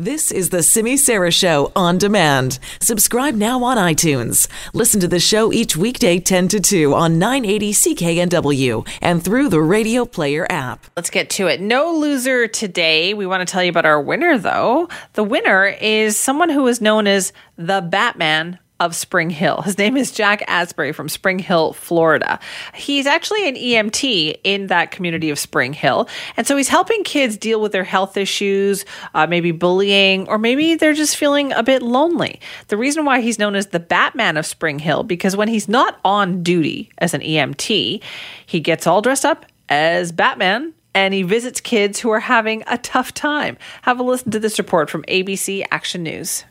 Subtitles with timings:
[0.00, 2.60] This is the Simi Sara Show on demand.
[2.80, 4.46] Subscribe now on iTunes.
[4.72, 9.60] Listen to the show each weekday 10 to 2 on 980 CKNW and through the
[9.60, 10.86] Radio Player app.
[10.94, 11.60] Let's get to it.
[11.60, 13.12] No loser today.
[13.12, 14.88] We want to tell you about our winner, though.
[15.14, 19.62] The winner is someone who is known as the Batman of Spring Hill.
[19.62, 22.38] His name is Jack Asbury from Spring Hill, Florida.
[22.74, 26.08] He's actually an EMT in that community of Spring Hill.
[26.36, 30.76] And so he's helping kids deal with their health issues, uh, maybe bullying, or maybe
[30.76, 32.40] they're just feeling a bit lonely.
[32.68, 35.98] The reason why he's known as the Batman of Spring Hill, because when he's not
[36.04, 38.02] on duty as an EMT,
[38.46, 42.78] he gets all dressed up as Batman and he visits kids who are having a
[42.78, 43.58] tough time.
[43.82, 46.44] Have a listen to this report from ABC Action News.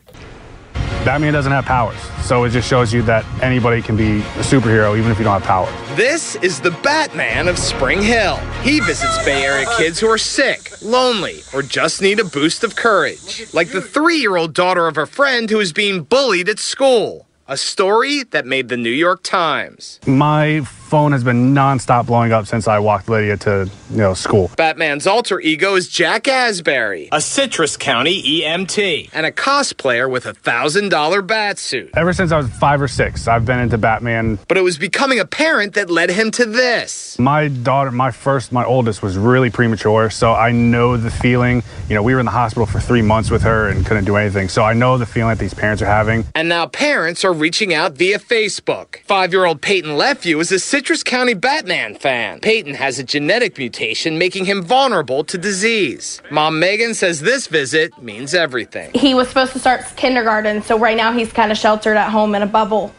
[1.04, 4.98] Batman doesn't have powers, so it just shows you that anybody can be a superhero
[4.98, 5.96] even if you don't have powers.
[5.96, 8.36] This is the Batman of Spring Hill.
[8.62, 12.74] He visits Bay Area kids who are sick, lonely, or just need a boost of
[12.74, 13.52] courage.
[13.54, 17.27] Like the three year old daughter of a friend who is being bullied at school.
[17.50, 20.00] A story that made the New York Times.
[20.06, 24.50] My phone has been nonstop blowing up since I walked Lydia to, you know, school.
[24.56, 30.34] Batman's alter ego is Jack Asbury, a Citrus County EMT, and a cosplayer with a
[30.34, 31.90] $1,000 bat suit.
[31.94, 34.38] Ever since I was five or six, I've been into Batman.
[34.46, 37.18] But it was becoming apparent that led him to this.
[37.18, 41.62] My daughter, my first, my oldest, was really premature, so I know the feeling.
[41.88, 44.16] You know, we were in the hospital for three months with her and couldn't do
[44.16, 46.26] anything, so I know the feeling that these parents are having.
[46.34, 48.96] And now parents are reaching out via Facebook.
[49.04, 52.40] Five year old Peyton Lefew is a Citrus County Batman fan.
[52.40, 56.20] Peyton has a genetic mutation making him vulnerable to disease.
[56.30, 58.90] Mom Megan says this visit means everything.
[58.94, 62.34] He was supposed to start kindergarten, so right now he's kind of sheltered at home
[62.34, 62.94] in a bubble.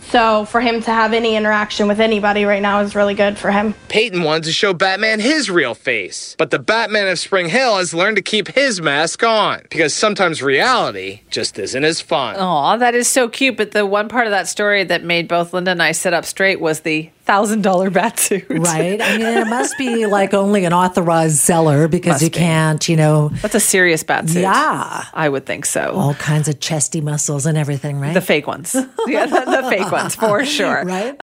[0.00, 3.50] So for him to have any interaction with anybody right now is really good for
[3.50, 3.74] him.
[3.88, 7.92] Peyton wanted to show Batman his real face, but the Batman of Spring Hill has
[7.92, 12.36] learned to keep his mask on because sometimes reality just isn't as fun.
[12.36, 13.56] Aw, that is so cute.
[13.56, 16.24] But the one part of that story that made both Linda and I sit up
[16.24, 18.46] straight was the thousand dollar bat suit.
[18.48, 19.00] Right.
[19.00, 22.38] I mean, it must be like only an authorized seller because Must you be.
[22.38, 24.40] can't, you know, That's a serious bat suit.
[24.42, 25.04] Yeah.
[25.12, 25.92] I would think so.
[25.92, 28.14] all kinds of chesty muscles and everything, right?
[28.14, 28.74] The fake ones.
[29.06, 30.82] Yeah, the, the fake ones for sure.
[30.84, 31.16] Right.